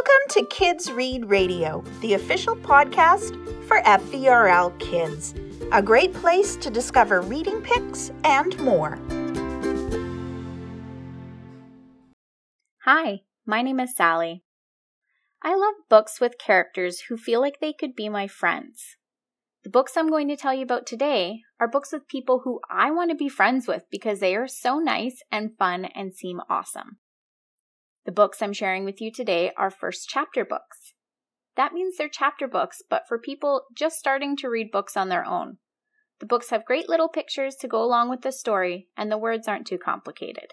[0.00, 3.34] Welcome to Kids Read Radio, the official podcast
[3.66, 5.34] for FVRL Kids,
[5.72, 8.98] a great place to discover reading picks and more.
[12.84, 14.42] Hi, my name is Sally.
[15.42, 18.96] I love books with characters who feel like they could be my friends.
[19.64, 22.90] The books I'm going to tell you about today are books with people who I
[22.90, 26.99] want to be friends with because they are so nice and fun and seem awesome.
[28.04, 30.94] The books I'm sharing with you today are first chapter books.
[31.56, 35.26] That means they're chapter books, but for people just starting to read books on their
[35.26, 35.58] own.
[36.20, 39.48] The books have great little pictures to go along with the story, and the words
[39.48, 40.52] aren't too complicated.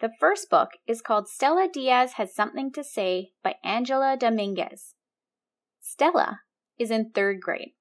[0.00, 4.94] The first book is called Stella Diaz Has Something to Say by Angela Dominguez.
[5.80, 6.40] Stella
[6.78, 7.74] is in third grade.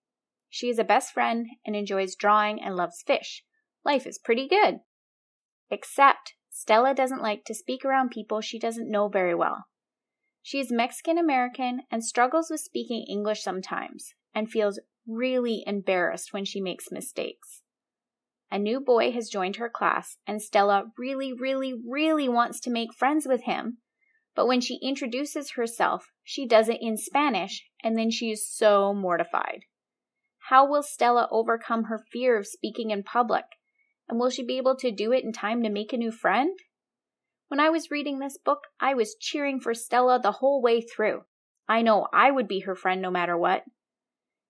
[0.49, 3.43] She is a best friend and enjoys drawing and loves fish.
[3.83, 4.81] Life is pretty good.
[5.71, 9.65] Except Stella doesn't like to speak around people she doesn't know very well.
[10.43, 16.45] She is Mexican American and struggles with speaking English sometimes and feels really embarrassed when
[16.45, 17.63] she makes mistakes.
[18.51, 22.93] A new boy has joined her class, and Stella really, really, really wants to make
[22.93, 23.79] friends with him.
[24.35, 28.93] But when she introduces herself, she does it in Spanish, and then she is so
[28.93, 29.61] mortified.
[30.49, 33.45] How will Stella overcome her fear of speaking in public?
[34.09, 36.57] And will she be able to do it in time to make a new friend?
[37.47, 41.21] When I was reading this book, I was cheering for Stella the whole way through.
[41.67, 43.63] I know I would be her friend no matter what.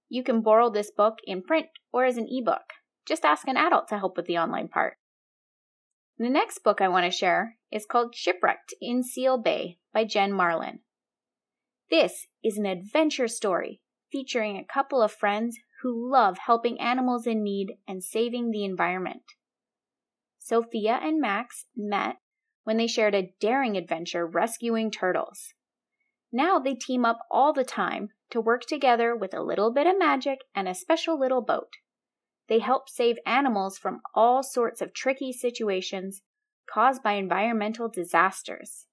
[0.10, 2.62] You can borrow this book in print or as an ebook.
[3.08, 4.98] Just ask an adult to help with the online part.
[6.18, 10.32] The next book I want to share is called Shipwrecked in Seal Bay by Jen
[10.32, 10.80] Marlin.
[11.90, 13.82] This is an adventure story
[14.12, 19.24] featuring a couple of friends who love helping animals in need and saving the environment.
[20.44, 22.18] Sophia and Max met
[22.66, 25.54] when they shared a daring adventure rescuing turtles.
[26.34, 29.98] Now they team up all the time to work together with a little bit of
[29.98, 31.70] magic and a special little boat.
[32.50, 36.24] They help save animals from all sorts of tricky situations
[36.70, 38.88] caused by environmental disasters.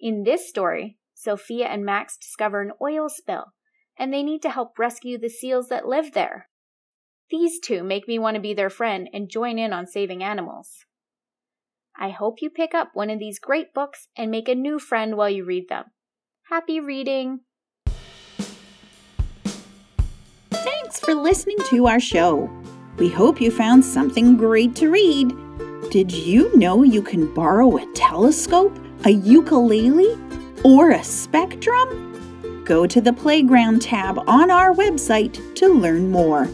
[0.00, 3.52] In this story, Sophia and Max discover an oil spill,
[3.96, 6.48] and they need to help rescue the seals that live there.
[7.30, 10.84] These two make me want to be their friend and join in on saving animals.
[11.98, 15.16] I hope you pick up one of these great books and make a new friend
[15.16, 15.86] while you read them.
[16.50, 17.40] Happy reading!
[20.50, 22.48] Thanks for listening to our show.
[22.98, 25.34] We hope you found something great to read.
[25.90, 30.16] Did you know you can borrow a telescope, a ukulele,
[30.62, 32.62] or a spectrum?
[32.64, 36.48] Go to the Playground tab on our website to learn more.